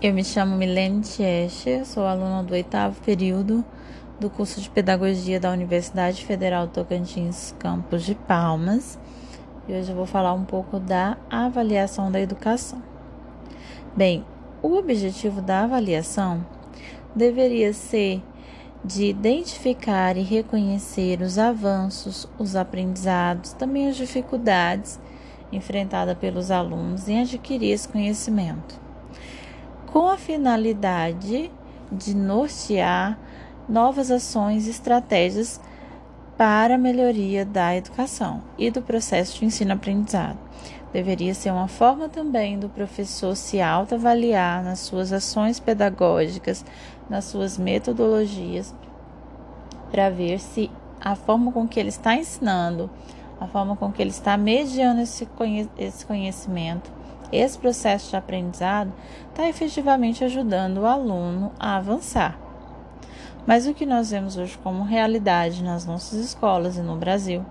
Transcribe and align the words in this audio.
Eu 0.00 0.14
me 0.14 0.22
chamo 0.22 0.56
Milene 0.56 1.00
Tiescher, 1.00 1.84
sou 1.84 2.06
aluna 2.06 2.44
do 2.44 2.54
oitavo 2.54 3.00
período 3.00 3.64
do 4.20 4.30
curso 4.30 4.60
de 4.60 4.70
Pedagogia 4.70 5.40
da 5.40 5.50
Universidade 5.50 6.24
Federal 6.24 6.68
Tocantins, 6.68 7.52
campus 7.58 8.04
de 8.04 8.14
Palmas. 8.14 8.96
E 9.66 9.72
hoje 9.72 9.90
eu 9.90 9.96
vou 9.96 10.06
falar 10.06 10.34
um 10.34 10.44
pouco 10.44 10.78
da 10.78 11.18
avaliação 11.28 12.12
da 12.12 12.20
educação. 12.20 12.80
Bem, 13.96 14.24
o 14.62 14.76
objetivo 14.76 15.42
da 15.42 15.64
avaliação 15.64 16.46
deveria 17.12 17.72
ser 17.72 18.22
de 18.84 19.06
identificar 19.06 20.16
e 20.16 20.22
reconhecer 20.22 21.20
os 21.22 21.38
avanços, 21.38 22.28
os 22.38 22.54
aprendizados, 22.54 23.52
também 23.52 23.88
as 23.88 23.96
dificuldades 23.96 25.00
enfrentadas 25.50 26.16
pelos 26.16 26.52
alunos 26.52 27.08
em 27.08 27.20
adquirir 27.20 27.72
esse 27.72 27.88
conhecimento 27.88 28.86
com 29.92 30.08
a 30.08 30.16
finalidade 30.16 31.50
de 31.90 32.14
nortear 32.14 33.18
novas 33.68 34.10
ações 34.10 34.66
e 34.66 34.70
estratégias 34.70 35.60
para 36.36 36.76
a 36.76 36.78
melhoria 36.78 37.44
da 37.44 37.74
educação 37.74 38.42
e 38.56 38.70
do 38.70 38.80
processo 38.80 39.38
de 39.38 39.46
ensino-aprendizado. 39.46 40.38
Deveria 40.92 41.34
ser 41.34 41.50
uma 41.50 41.68
forma 41.68 42.08
também 42.08 42.58
do 42.58 42.68
professor 42.68 43.34
se 43.34 43.60
autoavaliar 43.60 44.62
nas 44.62 44.78
suas 44.78 45.12
ações 45.12 45.58
pedagógicas, 45.60 46.64
nas 47.10 47.24
suas 47.24 47.58
metodologias, 47.58 48.74
para 49.90 50.08
ver 50.10 50.38
se 50.38 50.70
a 51.00 51.14
forma 51.14 51.52
com 51.52 51.66
que 51.66 51.78
ele 51.78 51.90
está 51.90 52.14
ensinando, 52.14 52.90
a 53.40 53.46
forma 53.46 53.76
com 53.76 53.92
que 53.92 54.00
ele 54.00 54.10
está 54.10 54.36
mediando 54.36 55.00
esse 55.00 55.26
conhecimento, 56.06 56.97
esse 57.32 57.58
processo 57.58 58.10
de 58.10 58.16
aprendizado 58.16 58.92
está 59.28 59.48
efetivamente 59.48 60.24
ajudando 60.24 60.78
o 60.78 60.86
aluno 60.86 61.52
a 61.58 61.76
avançar. 61.76 62.38
Mas 63.46 63.66
o 63.66 63.72
que 63.72 63.86
nós 63.86 64.10
vemos 64.10 64.36
hoje 64.36 64.58
como 64.58 64.84
realidade 64.84 65.62
nas 65.62 65.86
nossas 65.86 66.18
escolas 66.18 66.76
e 66.76 66.82
no 66.82 66.96
Brasil 66.96 67.44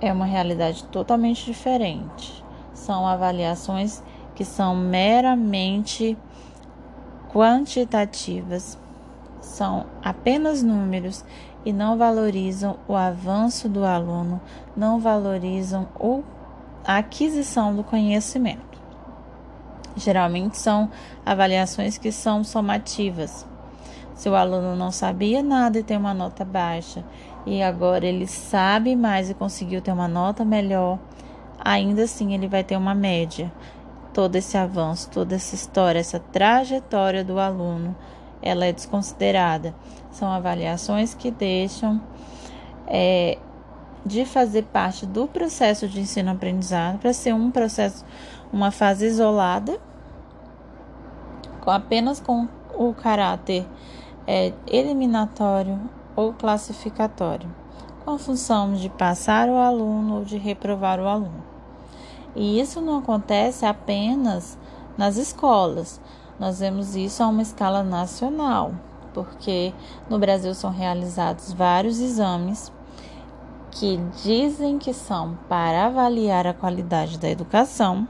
é 0.00 0.12
uma 0.12 0.26
realidade 0.26 0.84
totalmente 0.84 1.44
diferente. 1.44 2.44
São 2.74 3.06
avaliações 3.06 4.02
que 4.34 4.44
são 4.44 4.74
meramente 4.74 6.18
quantitativas, 7.32 8.76
são 9.40 9.86
apenas 10.02 10.62
números 10.62 11.24
e 11.64 11.72
não 11.72 11.96
valorizam 11.96 12.76
o 12.88 12.94
avanço 12.94 13.68
do 13.68 13.84
aluno, 13.84 14.40
não 14.76 14.98
valorizam 14.98 15.86
o 15.98 16.22
a 16.84 16.98
aquisição 16.98 17.74
do 17.74 17.84
conhecimento. 17.84 18.80
Geralmente 19.96 20.56
são 20.58 20.90
avaliações 21.24 21.98
que 21.98 22.10
são 22.10 22.42
somativas. 22.42 23.46
Se 24.14 24.28
o 24.28 24.34
aluno 24.34 24.76
não 24.76 24.90
sabia 24.90 25.42
nada 25.42 25.78
e 25.78 25.82
tem 25.82 25.96
uma 25.96 26.14
nota 26.14 26.44
baixa, 26.44 27.04
e 27.44 27.62
agora 27.62 28.06
ele 28.06 28.26
sabe 28.26 28.94
mais 28.94 29.28
e 29.28 29.34
conseguiu 29.34 29.80
ter 29.80 29.92
uma 29.92 30.08
nota 30.08 30.44
melhor, 30.44 30.98
ainda 31.58 32.04
assim 32.04 32.34
ele 32.34 32.46
vai 32.46 32.62
ter 32.62 32.76
uma 32.76 32.94
média. 32.94 33.52
Todo 34.12 34.36
esse 34.36 34.56
avanço, 34.56 35.10
toda 35.10 35.34
essa 35.34 35.54
história, 35.54 35.98
essa 35.98 36.20
trajetória 36.20 37.24
do 37.24 37.38
aluno, 37.38 37.96
ela 38.42 38.66
é 38.66 38.72
desconsiderada. 38.72 39.74
São 40.10 40.30
avaliações 40.30 41.14
que 41.14 41.30
deixam 41.30 42.00
é, 42.86 43.38
de 44.04 44.24
fazer 44.24 44.64
parte 44.64 45.06
do 45.06 45.26
processo 45.26 45.86
de 45.86 46.00
ensino-aprendizado 46.00 46.98
para 46.98 47.12
ser 47.12 47.32
um 47.32 47.50
processo, 47.50 48.04
uma 48.52 48.70
fase 48.70 49.06
isolada, 49.06 49.78
com 51.60 51.70
apenas 51.70 52.20
com 52.20 52.48
o 52.74 52.92
caráter 52.92 53.66
é, 54.26 54.52
eliminatório 54.66 55.78
ou 56.16 56.32
classificatório, 56.32 57.48
com 58.04 58.10
a 58.10 58.18
função 58.18 58.74
de 58.74 58.88
passar 58.88 59.48
o 59.48 59.56
aluno 59.56 60.16
ou 60.16 60.24
de 60.24 60.36
reprovar 60.36 61.00
o 61.00 61.06
aluno. 61.06 61.44
E 62.34 62.58
isso 62.58 62.80
não 62.80 62.98
acontece 62.98 63.64
apenas 63.64 64.58
nas 64.96 65.16
escolas. 65.16 66.00
Nós 66.38 66.58
vemos 66.58 66.96
isso 66.96 67.22
a 67.22 67.28
uma 67.28 67.42
escala 67.42 67.82
nacional, 67.82 68.72
porque 69.14 69.72
no 70.08 70.18
Brasil 70.18 70.54
são 70.54 70.70
realizados 70.70 71.52
vários 71.52 72.00
exames 72.00 72.72
que 73.72 73.98
dizem 74.22 74.78
que 74.78 74.92
são 74.92 75.36
para 75.48 75.86
avaliar 75.86 76.46
a 76.46 76.54
qualidade 76.54 77.18
da 77.18 77.28
educação, 77.28 78.06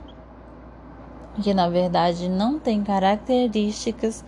que 1.41 1.55
na 1.55 1.69
verdade 1.69 2.29
não 2.29 2.59
tem 2.59 2.83
características 2.83 4.25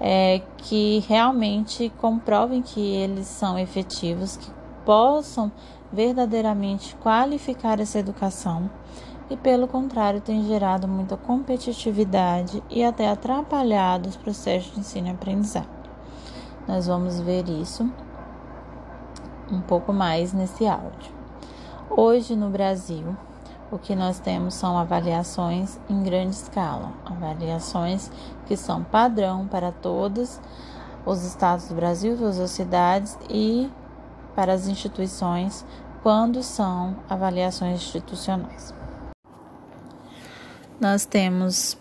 é, 0.00 0.40
que 0.58 1.04
realmente 1.08 1.92
comprovem 2.00 2.62
que 2.62 2.80
eles 2.80 3.26
são 3.26 3.58
efetivos, 3.58 4.36
que 4.36 4.50
possam 4.84 5.50
verdadeiramente 5.92 6.94
qualificar 6.96 7.80
essa 7.80 7.98
educação 7.98 8.70
e, 9.28 9.36
pelo 9.36 9.66
contrário, 9.66 10.20
tem 10.20 10.46
gerado 10.46 10.86
muita 10.86 11.16
competitividade 11.16 12.62
e 12.70 12.84
até 12.84 13.08
atrapalhado 13.08 14.08
os 14.08 14.16
processos 14.16 14.72
de 14.72 14.80
ensino 14.80 15.08
e 15.08 15.10
aprendizagem. 15.10 15.68
Nós 16.68 16.86
vamos 16.86 17.20
ver 17.20 17.48
isso 17.48 17.90
um 19.50 19.60
pouco 19.60 19.92
mais 19.92 20.32
nesse 20.32 20.66
áudio. 20.66 21.12
Hoje 21.90 22.34
no 22.34 22.50
Brasil, 22.50 23.16
o 23.70 23.78
que 23.78 23.94
nós 23.94 24.18
temos 24.18 24.54
são 24.54 24.78
avaliações 24.78 25.78
em 25.88 26.02
grande 26.02 26.34
escala, 26.34 26.92
avaliações 27.04 28.10
que 28.46 28.56
são 28.56 28.84
padrão 28.84 29.46
para 29.46 29.72
todos 29.72 30.40
os 31.04 31.24
estados 31.24 31.68
do 31.68 31.74
Brasil, 31.74 32.16
todas 32.16 32.40
as 32.40 32.50
cidades 32.50 33.18
e 33.28 33.70
para 34.34 34.52
as 34.52 34.66
instituições 34.66 35.64
quando 36.02 36.42
são 36.42 36.96
avaliações 37.08 37.80
institucionais. 37.80 38.74
Nós 40.80 41.06
temos 41.06 41.78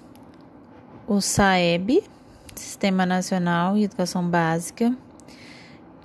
o 1.07 1.19
SAEB, 1.19 2.03
Sistema 2.55 3.05
Nacional 3.05 3.73
de 3.73 3.83
Educação 3.83 4.27
Básica, 4.27 4.95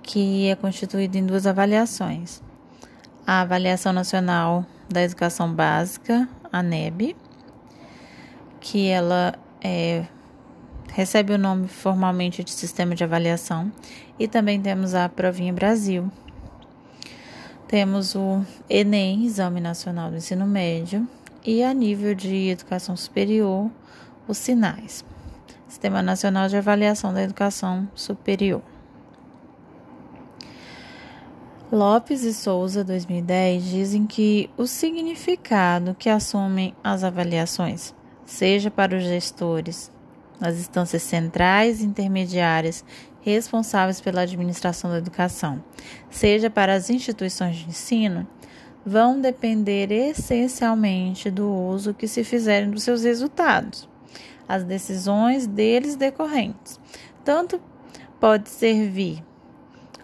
que 0.08 0.48
é 0.48 0.56
constituído 0.56 1.18
em 1.18 1.26
duas 1.26 1.46
avaliações. 1.46 2.40
A 3.26 3.42
Avaliação 3.42 3.92
Nacional 3.92 4.64
da 4.88 5.02
Educação 5.02 5.52
Básica, 5.52 6.26
a 6.50 6.62
NEB, 6.62 7.14
que 8.58 8.88
ela 8.88 9.34
é, 9.60 10.06
recebe 10.94 11.34
o 11.34 11.38
nome 11.38 11.68
formalmente 11.68 12.42
de 12.42 12.52
Sistema 12.52 12.94
de 12.94 13.04
Avaliação, 13.04 13.70
e 14.18 14.26
também 14.26 14.58
temos 14.62 14.94
a 14.94 15.10
Provinha 15.10 15.52
Brasil. 15.52 16.10
Temos 17.66 18.14
o 18.14 18.42
ENEM, 18.70 19.26
Exame 19.26 19.60
Nacional 19.60 20.08
do 20.08 20.16
Ensino 20.16 20.46
Médio, 20.46 21.06
e 21.44 21.62
a 21.62 21.74
nível 21.74 22.14
de 22.14 22.48
educação 22.48 22.96
superior, 22.96 23.70
os 24.26 24.38
SINAIS, 24.38 25.04
Sistema 25.68 26.00
Nacional 26.00 26.48
de 26.48 26.56
Avaliação 26.56 27.12
da 27.12 27.22
Educação 27.22 27.86
Superior. 27.94 28.62
Lopes 31.70 32.22
e 32.22 32.32
Souza, 32.32 32.82
2010, 32.82 33.62
dizem 33.62 34.06
que 34.06 34.48
o 34.56 34.66
significado 34.66 35.94
que 35.94 36.08
assumem 36.08 36.74
as 36.82 37.04
avaliações, 37.04 37.94
seja 38.24 38.70
para 38.70 38.96
os 38.96 39.02
gestores, 39.02 39.92
as 40.40 40.56
instâncias 40.56 41.02
centrais 41.02 41.82
e 41.82 41.84
intermediárias 41.84 42.82
responsáveis 43.20 44.00
pela 44.00 44.22
administração 44.22 44.90
da 44.90 44.96
educação, 44.96 45.62
seja 46.08 46.48
para 46.48 46.72
as 46.72 46.88
instituições 46.88 47.56
de 47.56 47.68
ensino, 47.68 48.26
vão 48.86 49.20
depender 49.20 49.92
essencialmente 49.92 51.30
do 51.30 51.52
uso 51.52 51.92
que 51.92 52.08
se 52.08 52.24
fizerem 52.24 52.70
dos 52.70 52.82
seus 52.82 53.04
resultados, 53.04 53.86
as 54.48 54.64
decisões 54.64 55.46
deles 55.46 55.96
decorrentes. 55.96 56.80
Tanto 57.22 57.60
pode 58.18 58.48
servir 58.48 59.22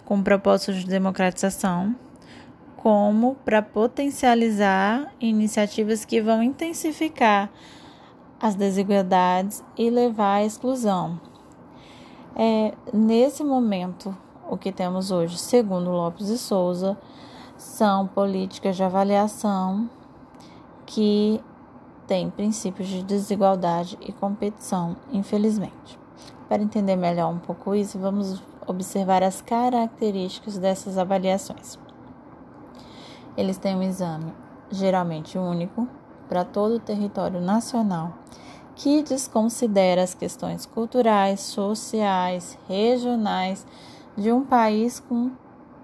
com 0.05 0.23
propósitos 0.23 0.81
de 0.81 0.87
democratização, 0.87 1.95
como 2.77 3.35
para 3.45 3.63
potencializar 3.63 5.13
iniciativas 5.21 6.05
que 6.05 6.21
vão 6.21 6.43
intensificar 6.43 7.51
as 8.41 8.55
desigualdades 8.55 9.65
e 9.77 9.89
levar 9.89 10.37
à 10.37 10.45
exclusão. 10.45 11.19
É, 12.37 12.75
nesse 12.93 13.43
momento, 13.43 14.15
o 14.51 14.57
que 14.59 14.71
temos 14.71 15.11
hoje, 15.11 15.39
segundo 15.39 15.91
Lopes 15.91 16.29
e 16.29 16.37
Souza, 16.37 16.99
são 17.57 18.07
políticas 18.07 18.77
de 18.77 18.83
avaliação 18.83 19.89
que 20.85 21.41
têm 22.07 22.29
princípios 22.29 22.89
de 22.89 23.03
desigualdade 23.03 23.97
e 24.03 24.13
competição, 24.13 24.97
infelizmente. 25.11 25.99
Para 26.49 26.63
entender 26.63 26.97
melhor 26.97 27.33
um 27.33 27.39
pouco 27.39 27.75
isso, 27.75 27.99
vamos 27.99 28.43
observar 28.67 29.23
as 29.23 29.41
características 29.41 30.59
dessas 30.59 30.99
avaliações. 30.99 31.79
Eles 33.37 33.59
têm 33.59 33.77
um 33.77 33.83
exame 33.83 34.33
geralmente 34.71 35.39
único 35.39 35.89
para 36.29 36.45
todo 36.45 36.77
o 36.77 36.81
território 36.81 37.41
nacional 37.41 38.15
que 38.75 39.03
desconsidera 39.03 40.03
as 40.03 40.15
questões 40.15 40.67
culturais, 40.67 41.41
sociais, 41.41 42.59
regionais 42.69 43.67
de 44.17 44.33
um 44.33 44.45
país 44.45 45.01
com 45.01 45.31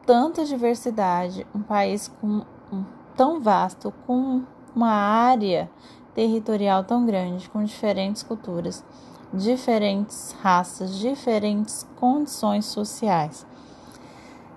tanta 0.04 0.44
diversidade, 0.44 1.46
um 1.54 1.62
país 1.62 2.08
com, 2.20 2.44
um, 2.72 2.84
tão 3.16 3.40
vasto, 3.40 3.92
com 4.06 4.42
uma 4.74 4.90
área 4.90 5.70
territorial 6.14 6.82
tão 6.84 7.06
grande, 7.06 7.48
com 7.48 7.62
diferentes 7.62 8.22
culturas, 8.22 8.84
diferentes 9.32 10.34
raças, 10.40 10.98
diferentes 10.98 11.86
condições 11.96 12.66
sociais. 12.66 13.46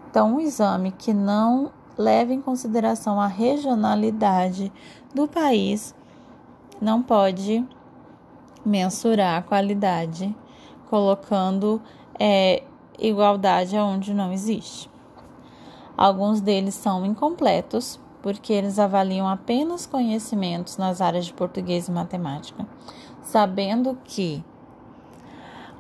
Então, 0.10 0.36
um 0.36 0.40
exame 0.40 0.92
que 0.92 1.14
não 1.14 1.72
leva 1.98 2.34
em 2.34 2.42
consideração 2.42 3.20
a 3.20 3.28
regionalidade 3.28 4.72
do 5.14 5.28
país 5.28 5.94
não 6.82 7.02
pode 7.02 7.66
mensurar 8.66 9.38
a 9.38 9.42
qualidade, 9.42 10.36
colocando 10.90 11.82
é, 12.20 12.64
igualdade 13.00 13.78
aonde 13.78 14.14
não 14.14 14.32
existe. 14.32 14.90
Alguns 15.96 16.42
deles 16.42 16.74
são 16.74 17.06
incompletos, 17.06 18.00
porque 18.22 18.54
eles 18.54 18.80
avaliam 18.80 19.28
apenas 19.28 19.86
conhecimentos 19.86 20.78
nas 20.78 21.02
áreas 21.02 21.26
de 21.26 21.34
português 21.34 21.88
e 21.88 21.92
matemática, 21.92 22.66
sabendo 23.22 23.98
que 24.04 24.44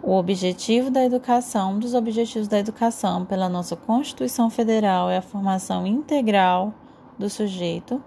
o 0.03 0.17
objetivo 0.17 0.91
da 0.91 1.01
educação, 1.01 1.71
um 1.71 1.79
dos 1.79 1.93
objetivos 1.93 2.49
da 2.49 2.59
educação 2.59 3.23
pela 3.23 3.47
nossa 3.47 3.73
Constituição 3.77 4.49
Federal 4.49 5.09
é 5.09 5.17
a 5.17 5.21
formação 5.21 5.87
integral 5.87 6.73
do 7.17 7.29
sujeito. 7.29 8.03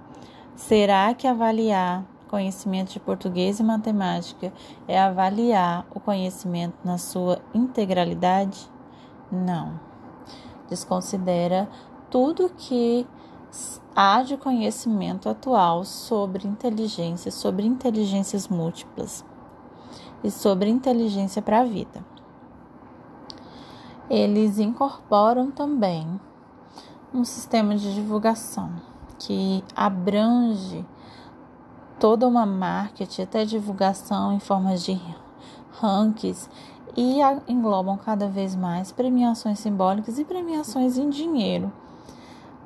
Será 0.54 1.14
que 1.14 1.26
avaliar 1.26 2.04
conhecimento 2.28 2.92
de 2.92 3.00
português 3.00 3.60
e 3.60 3.62
matemática 3.62 4.52
é 4.86 5.00
avaliar 5.00 5.86
o 5.94 5.98
conhecimento 5.98 6.76
na 6.84 6.98
sua 6.98 7.40
integralidade? 7.54 8.70
Não. 9.32 9.80
Desconsidera 10.68 11.66
tudo 12.10 12.50
que 12.58 13.06
há 13.94 14.22
de 14.22 14.36
conhecimento 14.36 15.30
atual 15.30 15.82
sobre 15.82 16.46
inteligência, 16.46 17.32
sobre 17.32 17.64
inteligências 17.64 18.48
múltiplas 18.48 19.24
e 20.22 20.30
sobre 20.30 20.70
inteligência 20.70 21.40
para 21.40 21.60
a 21.60 21.64
vida. 21.64 22.04
Eles 24.08 24.58
incorporam 24.58 25.50
também 25.50 26.20
um 27.12 27.24
sistema 27.24 27.76
de 27.76 27.94
divulgação 27.94 28.70
que 29.18 29.64
abrange 29.74 30.84
toda 31.98 32.28
uma 32.28 32.44
marketing, 32.44 33.22
até 33.22 33.44
divulgação 33.44 34.32
em 34.32 34.38
formas 34.38 34.84
de 34.84 35.00
rankings 35.80 36.48
e 36.96 37.18
englobam 37.48 37.96
cada 37.96 38.28
vez 38.28 38.54
mais 38.54 38.92
premiações 38.92 39.58
simbólicas 39.58 40.18
e 40.18 40.24
premiações 40.24 40.96
em 40.96 41.10
dinheiro 41.10 41.72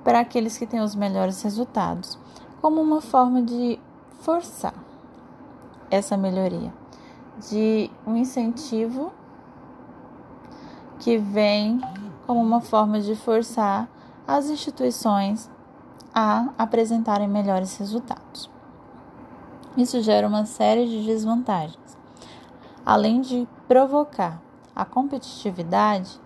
para 0.04 0.20
aqueles 0.20 0.56
que 0.56 0.66
têm 0.66 0.80
os 0.80 0.94
melhores 0.94 1.42
resultados, 1.42 2.18
como 2.60 2.80
uma 2.80 3.00
forma 3.00 3.42
de 3.42 3.78
forçar 4.20 4.74
essa 5.90 6.16
melhoria, 6.16 6.72
de 7.48 7.90
um 8.06 8.16
incentivo 8.16 9.12
que 10.98 11.16
vem 11.16 11.80
como 12.26 12.40
uma 12.40 12.60
forma 12.60 13.00
de 13.00 13.16
forçar 13.16 13.88
as 14.26 14.48
instituições 14.50 15.50
a 16.14 16.48
apresentarem 16.58 17.28
melhores 17.28 17.76
resultados. 17.76 18.50
Isso 19.76 20.00
gera 20.02 20.26
uma 20.26 20.44
série 20.44 20.86
de 20.86 21.04
desvantagens. 21.04 21.78
Além 22.84 23.20
de 23.20 23.48
provocar 23.66 24.40
a 24.74 24.84
competitividade 24.84 26.20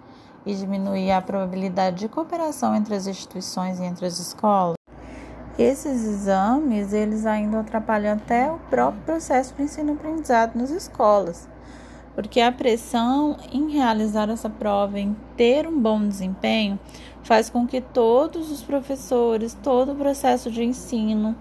e 0.44 0.55
diminuir 0.55 1.12
a 1.12 1.22
probabilidade 1.22 1.96
de 1.96 2.08
cooperação 2.08 2.75
entre 2.75 2.94
as 2.94 3.06
instituições 3.06 3.78
e 3.81 3.84
entre 3.84 4.06
as 4.06 4.19
escolas, 4.19 4.76
esses 5.59 6.05
exames 6.05 6.93
eles 6.93 7.27
ainda 7.27 7.61
atrapalham 7.61 8.15
até 8.15 8.51
o 8.51 8.59
próprio 8.71 9.03
processo 9.03 9.55
de 9.55 9.62
ensino-aprendizado 9.62 10.59
nas 10.59 10.71
escolas, 10.71 11.49
porque 12.15 12.41
a 12.41 12.53
pressão 12.53 13.37
em 13.53 13.71
realizar 13.71 14.29
essa 14.31 14.51
prova, 14.51 14.99
em 14.99 15.17
ter 15.37 15.67
um 15.67 15.79
bom 15.79 16.06
desempenho, 16.06 16.79
faz 17.23 17.49
com 17.49 17.67
que 17.67 17.81
todos 17.81 18.51
os 18.51 18.62
professores, 18.62 19.56
todo 19.62 19.93
o 19.93 19.97
processo 19.97 20.51
de 20.51 20.62
ensino 20.62 21.35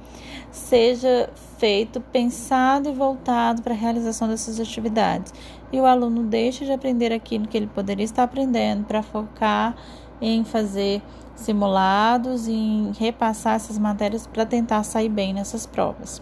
seja 0.52 1.30
feito, 1.58 2.00
pensado 2.00 2.90
e 2.90 2.94
voltado 2.94 3.62
para 3.62 3.74
a 3.74 3.78
realização 3.78 4.28
dessas 4.28 4.60
atividades. 4.60 5.34
E 5.72 5.80
o 5.80 5.86
aluno 5.86 6.24
deixa 6.24 6.66
de 6.66 6.72
aprender 6.72 7.12
aquilo 7.12 7.48
que 7.48 7.58
ele 7.58 7.68
poderia 7.68 8.06
estar 8.06 8.24
aprendendo 8.24 8.86
para 8.86 9.02
focar 9.02 9.76
em 10.24 10.46
fazer 10.46 11.02
simulados 11.36 12.48
e 12.48 12.54
em 12.54 12.92
repassar 12.98 13.56
essas 13.56 13.78
matérias 13.78 14.26
para 14.26 14.46
tentar 14.46 14.84
sair 14.84 15.10
bem 15.10 15.34
nessas 15.34 15.66
provas. 15.66 16.22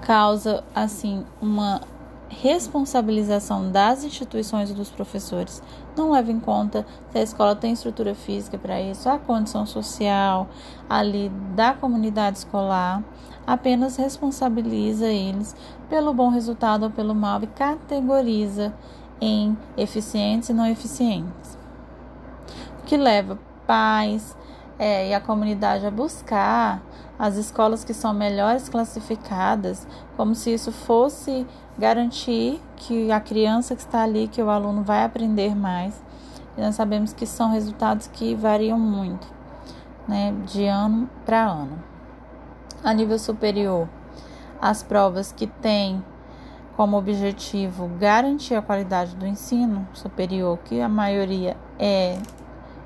Causa 0.00 0.62
assim 0.74 1.24
uma 1.42 1.80
responsabilização 2.28 3.70
das 3.70 4.04
instituições 4.04 4.70
e 4.70 4.74
dos 4.74 4.90
professores. 4.90 5.62
Não 5.96 6.12
leva 6.12 6.30
em 6.30 6.38
conta 6.38 6.86
se 7.10 7.18
a 7.18 7.22
escola 7.22 7.56
tem 7.56 7.72
estrutura 7.72 8.14
física 8.14 8.58
para 8.58 8.80
isso, 8.80 9.08
a 9.08 9.18
condição 9.18 9.66
social 9.66 10.48
ali 10.88 11.30
da 11.54 11.74
comunidade 11.74 12.38
escolar, 12.38 13.02
apenas 13.46 13.96
responsabiliza 13.96 15.06
eles 15.06 15.56
pelo 15.88 16.14
bom 16.14 16.28
resultado 16.28 16.84
ou 16.84 16.90
pelo 16.90 17.14
mal 17.14 17.42
e 17.42 17.46
categoriza 17.46 18.72
em 19.20 19.56
eficientes 19.76 20.48
e 20.48 20.52
não 20.52 20.66
eficientes. 20.66 21.63
Que 22.86 22.96
leva 22.96 23.38
pais 23.66 24.36
é, 24.78 25.08
e 25.08 25.14
a 25.14 25.20
comunidade 25.20 25.86
a 25.86 25.90
buscar 25.90 26.82
as 27.18 27.36
escolas 27.36 27.84
que 27.84 27.94
são 27.94 28.12
melhores 28.12 28.68
classificadas, 28.68 29.86
como 30.16 30.34
se 30.34 30.52
isso 30.52 30.72
fosse 30.72 31.46
garantir 31.78 32.60
que 32.76 33.10
a 33.10 33.20
criança 33.20 33.74
que 33.74 33.82
está 33.82 34.02
ali, 34.02 34.28
que 34.28 34.42
o 34.42 34.50
aluno 34.50 34.82
vai 34.82 35.04
aprender 35.04 35.54
mais. 35.54 36.02
E 36.56 36.60
nós 36.60 36.74
sabemos 36.74 37.12
que 37.12 37.26
são 37.26 37.50
resultados 37.50 38.06
que 38.08 38.34
variam 38.34 38.78
muito, 38.78 39.26
né, 40.06 40.34
de 40.46 40.66
ano 40.66 41.08
para 41.24 41.42
ano. 41.42 41.82
A 42.82 42.92
nível 42.92 43.18
superior, 43.18 43.88
as 44.60 44.82
provas 44.82 45.32
que 45.32 45.46
têm 45.46 46.04
como 46.76 46.96
objetivo 46.96 47.88
garantir 47.98 48.54
a 48.54 48.62
qualidade 48.62 49.14
do 49.14 49.26
ensino 49.26 49.86
superior, 49.92 50.58
que 50.64 50.80
a 50.80 50.88
maioria 50.88 51.56
é 51.78 52.18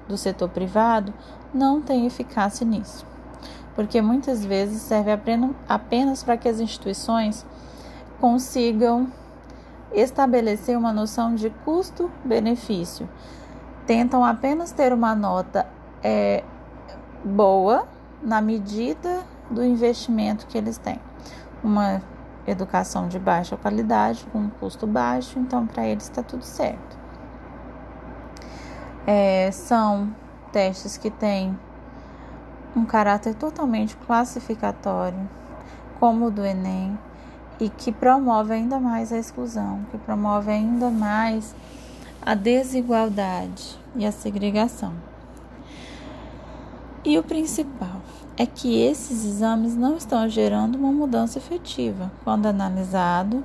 do 0.09 0.17
setor 0.17 0.49
privado, 0.49 1.12
não 1.53 1.81
tem 1.81 2.07
eficácia 2.07 2.67
nisso 2.67 3.07
porque 3.79 4.03
muitas 4.03 4.45
vezes 4.45 4.83
serve 4.83 5.12
apenas 5.69 6.25
para 6.25 6.37
que 6.37 6.49
as 6.49 6.59
instituições 6.59 7.47
consigam 8.21 9.07
estabelecer 9.93 10.77
uma 10.77 10.93
noção 10.93 11.37
de 11.37 11.49
custo-benefício. 11.65 13.09
Tentam 13.87 14.25
apenas 14.25 14.73
ter 14.73 14.93
uma 14.93 15.15
nota 15.15 15.65
é, 16.03 16.43
boa 17.25 17.87
na 18.21 18.41
medida 18.41 19.23
do 19.49 19.62
investimento 19.62 20.49
que 20.49 20.59
eles 20.59 20.77
têm. 20.77 20.99
Uma 21.62 22.03
educação 22.49 23.07
de 23.07 23.21
baixa 23.21 23.57
qualidade, 23.57 24.27
com 24.33 24.41
um 24.41 24.50
custo 24.50 24.88
baixo, 24.88 25.38
então 25.38 25.69
para 25.69 25.87
eles 25.87 26.03
está 26.03 26.21
tudo 26.21 26.43
certo. 26.43 26.98
É, 29.11 29.50
são 29.50 30.15
testes 30.53 30.99
que 30.99 31.09
têm 31.09 31.59
um 32.77 32.85
caráter 32.85 33.35
totalmente 33.35 33.97
classificatório, 33.97 35.27
como 35.99 36.27
o 36.27 36.31
do 36.31 36.45
Enem, 36.45 36.99
e 37.59 37.71
que 37.71 37.91
promove 37.91 38.53
ainda 38.53 38.79
mais 38.79 39.11
a 39.11 39.17
exclusão, 39.17 39.81
que 39.91 39.97
promove 39.97 40.50
ainda 40.50 40.91
mais 40.91 41.57
a 42.21 42.35
desigualdade 42.35 43.79
e 43.97 44.05
a 44.05 44.12
segregação. 44.12 44.93
E 47.03 47.19
o 47.19 47.23
principal 47.23 48.03
é 48.37 48.45
que 48.45 48.79
esses 48.79 49.25
exames 49.25 49.75
não 49.75 49.97
estão 49.97 50.29
gerando 50.29 50.77
uma 50.77 50.93
mudança 50.93 51.38
efetiva. 51.38 52.12
Quando 52.25 52.45
analisado, 52.45 53.43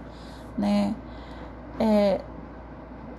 né, 0.58 0.94
é, 1.80 2.20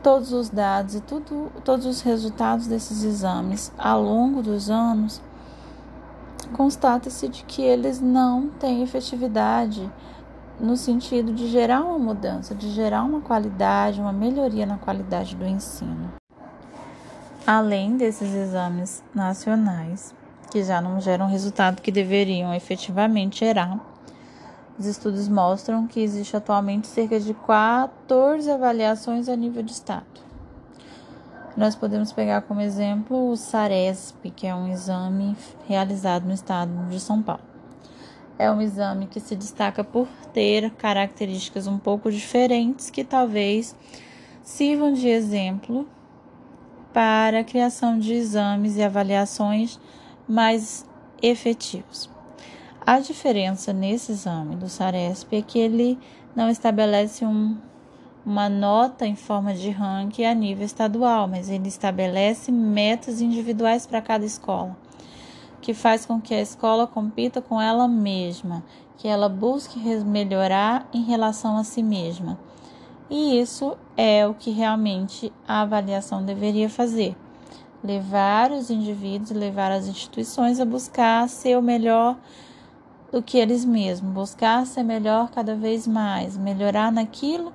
todos 0.04 0.34
os 0.34 0.50
dados 0.50 0.94
e 0.94 1.00
tudo, 1.00 1.50
todos 1.64 1.86
os 1.86 2.02
resultados 2.02 2.66
desses 2.66 3.02
exames 3.02 3.72
ao 3.78 4.02
longo 4.02 4.42
dos 4.42 4.68
anos, 4.68 5.20
constata-se 6.52 7.26
de 7.26 7.42
que 7.44 7.62
eles 7.62 8.02
não 8.02 8.48
têm 8.48 8.82
efetividade 8.82 9.90
no 10.60 10.76
sentido 10.76 11.32
de 11.32 11.48
gerar 11.48 11.80
uma 11.80 11.98
mudança, 11.98 12.54
de 12.54 12.70
gerar 12.70 13.02
uma 13.02 13.22
qualidade, 13.22 13.98
uma 13.98 14.12
melhoria 14.12 14.66
na 14.66 14.76
qualidade 14.76 15.34
do 15.34 15.46
ensino. 15.46 16.12
Além 17.46 17.96
desses 17.96 18.34
exames 18.34 19.02
nacionais, 19.14 20.14
que 20.50 20.62
já 20.62 20.82
não 20.82 21.00
geram 21.00 21.24
o 21.26 21.30
resultado 21.30 21.80
que 21.80 21.90
deveriam 21.90 22.52
efetivamente 22.52 23.40
gerar, 23.40 23.80
Os 24.76 24.86
estudos 24.86 25.28
mostram 25.28 25.86
que 25.86 26.00
existe 26.00 26.36
atualmente 26.36 26.88
cerca 26.88 27.20
de 27.20 27.32
14 27.32 28.50
avaliações 28.50 29.28
a 29.28 29.36
nível 29.36 29.62
de 29.62 29.70
estado. 29.70 30.04
Nós 31.56 31.76
podemos 31.76 32.12
pegar 32.12 32.42
como 32.42 32.60
exemplo 32.60 33.30
o 33.30 33.36
SARESP, 33.36 34.30
que 34.30 34.48
é 34.48 34.54
um 34.54 34.66
exame 34.66 35.36
realizado 35.68 36.26
no 36.26 36.32
estado 36.32 36.88
de 36.88 36.98
São 36.98 37.22
Paulo. 37.22 37.44
É 38.36 38.50
um 38.50 38.60
exame 38.60 39.06
que 39.06 39.20
se 39.20 39.36
destaca 39.36 39.84
por 39.84 40.08
ter 40.32 40.68
características 40.72 41.68
um 41.68 41.78
pouco 41.78 42.10
diferentes 42.10 42.90
que 42.90 43.04
talvez 43.04 43.76
sirvam 44.42 44.92
de 44.92 45.06
exemplo 45.06 45.86
para 46.92 47.40
a 47.40 47.44
criação 47.44 47.96
de 47.96 48.12
exames 48.12 48.76
e 48.76 48.82
avaliações 48.82 49.78
mais 50.28 50.84
efetivos. 51.22 52.13
A 52.86 53.00
diferença 53.00 53.72
nesse 53.72 54.12
exame 54.12 54.56
do 54.56 54.68
SARESP 54.68 55.36
é 55.36 55.40
que 55.40 55.58
ele 55.58 55.98
não 56.36 56.50
estabelece 56.50 57.24
um, 57.24 57.56
uma 58.26 58.46
nota 58.50 59.06
em 59.06 59.16
forma 59.16 59.54
de 59.54 59.70
ranking 59.70 60.26
a 60.26 60.34
nível 60.34 60.66
estadual, 60.66 61.26
mas 61.26 61.48
ele 61.48 61.66
estabelece 61.66 62.52
metas 62.52 63.22
individuais 63.22 63.86
para 63.86 64.02
cada 64.02 64.26
escola, 64.26 64.76
que 65.62 65.72
faz 65.72 66.04
com 66.04 66.20
que 66.20 66.34
a 66.34 66.42
escola 66.42 66.86
compita 66.86 67.40
com 67.40 67.58
ela 67.58 67.88
mesma, 67.88 68.62
que 68.98 69.08
ela 69.08 69.30
busque 69.30 69.78
melhorar 70.04 70.86
em 70.92 71.04
relação 71.04 71.56
a 71.56 71.64
si 71.64 71.82
mesma. 71.82 72.38
E 73.08 73.40
isso 73.40 73.78
é 73.96 74.26
o 74.26 74.34
que 74.34 74.50
realmente 74.50 75.32
a 75.48 75.62
avaliação 75.62 76.22
deveria 76.22 76.68
fazer 76.68 77.16
levar 77.82 78.50
os 78.50 78.70
indivíduos, 78.70 79.30
levar 79.30 79.70
as 79.70 79.86
instituições 79.86 80.58
a 80.58 80.64
buscar 80.64 81.28
ser 81.28 81.58
o 81.58 81.62
melhor 81.62 82.16
do 83.14 83.22
que 83.22 83.38
eles 83.38 83.64
mesmos, 83.64 84.12
buscar 84.12 84.66
ser 84.66 84.82
melhor 84.82 85.30
cada 85.30 85.54
vez 85.54 85.86
mais, 85.86 86.36
melhorar 86.36 86.90
naquilo 86.90 87.52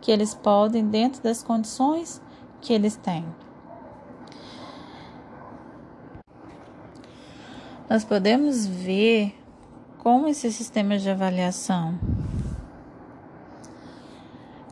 que 0.00 0.10
eles 0.10 0.34
podem 0.34 0.88
dentro 0.88 1.22
das 1.22 1.40
condições 1.40 2.20
que 2.60 2.72
eles 2.72 2.96
têm. 2.96 3.24
Nós 7.88 8.04
podemos 8.04 8.66
ver 8.66 9.38
como 9.98 10.26
esse 10.26 10.50
sistema 10.50 10.98
de 10.98 11.08
avaliação 11.08 11.96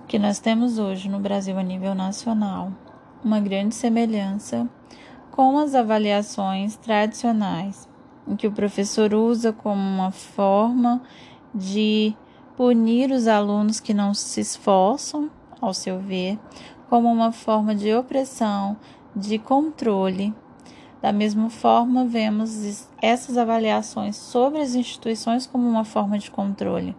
que 0.08 0.18
nós 0.18 0.40
temos 0.40 0.76
hoje 0.76 1.08
no 1.08 1.20
Brasil 1.20 1.56
a 1.56 1.62
nível 1.62 1.94
nacional, 1.94 2.72
uma 3.22 3.38
grande 3.38 3.76
semelhança 3.76 4.68
com 5.30 5.56
as 5.56 5.72
avaliações 5.72 6.74
tradicionais 6.74 7.85
que 8.34 8.46
o 8.46 8.52
professor 8.52 9.14
usa 9.14 9.52
como 9.52 9.80
uma 9.80 10.10
forma 10.10 11.00
de 11.54 12.16
punir 12.56 13.12
os 13.12 13.28
alunos 13.28 13.78
que 13.78 13.94
não 13.94 14.14
se 14.14 14.40
esforçam, 14.40 15.30
ao 15.60 15.72
seu 15.72 16.00
ver, 16.00 16.38
como 16.88 17.10
uma 17.10 17.30
forma 17.30 17.74
de 17.74 17.94
opressão, 17.94 18.76
de 19.14 19.38
controle. 19.38 20.34
Da 21.00 21.12
mesma 21.12 21.50
forma, 21.50 22.04
vemos 22.04 22.88
essas 23.00 23.36
avaliações 23.36 24.16
sobre 24.16 24.60
as 24.60 24.74
instituições 24.74 25.46
como 25.46 25.68
uma 25.68 25.84
forma 25.84 26.18
de 26.18 26.30
controle, 26.30 26.96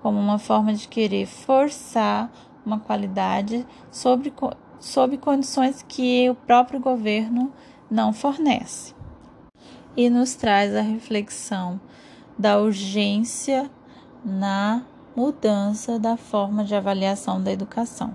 como 0.00 0.18
uma 0.18 0.38
forma 0.38 0.72
de 0.72 0.88
querer 0.88 1.26
forçar 1.26 2.30
uma 2.64 2.78
qualidade 2.78 3.66
sobre, 3.90 4.32
sob 4.80 5.18
condições 5.18 5.84
que 5.86 6.30
o 6.30 6.34
próprio 6.34 6.80
governo 6.80 7.52
não 7.90 8.12
fornece 8.12 8.96
e 9.96 10.10
nos 10.10 10.34
traz 10.34 10.74
a 10.74 10.82
reflexão 10.82 11.80
da 12.38 12.58
urgência 12.58 13.70
na 14.24 14.82
mudança 15.16 15.98
da 15.98 16.16
forma 16.16 16.62
de 16.64 16.74
avaliação 16.74 17.42
da 17.42 17.50
educação. 17.50 18.14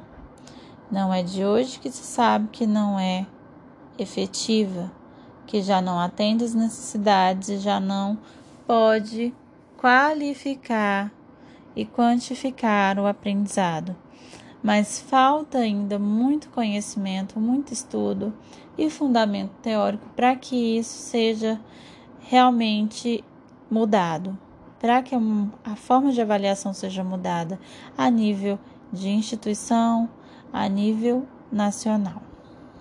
Não 0.92 1.14
é 1.14 1.24
de 1.24 1.44
hoje 1.44 1.80
que 1.80 1.90
se 1.90 2.04
sabe 2.04 2.50
que 2.52 2.68
não 2.68 3.00
é 3.00 3.26
efetiva, 3.98 4.92
que 5.48 5.62
já 5.62 5.82
não 5.82 6.00
atende 6.00 6.44
às 6.44 6.54
necessidades, 6.54 7.62
já 7.62 7.80
não 7.80 8.18
pode 8.68 9.34
qualificar 9.78 11.12
e 11.76 11.86
quantificar 11.86 13.00
o 13.00 13.08
aprendizado. 13.08 13.96
Mas 14.62 15.00
falta 15.00 15.58
ainda 15.58 15.98
muito 15.98 16.50
conhecimento, 16.50 17.40
muito 17.40 17.74
estudo 17.74 18.32
e 18.82 18.90
fundamento 18.90 19.52
teórico 19.62 20.10
para 20.16 20.36
que 20.36 20.78
isso 20.78 20.98
seja 20.98 21.62
realmente 22.22 23.24
mudado, 23.70 24.36
para 24.80 25.04
que 25.04 25.14
a 25.64 25.76
forma 25.76 26.12
de 26.12 26.20
avaliação 26.20 26.74
seja 26.74 27.04
mudada 27.04 27.60
a 27.96 28.10
nível 28.10 28.58
de 28.92 29.10
instituição, 29.10 30.10
a 30.52 30.68
nível 30.68 31.28
nacional. 31.52 32.31